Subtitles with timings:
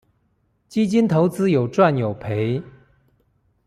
[0.67, 2.63] 基金投資有賺有賠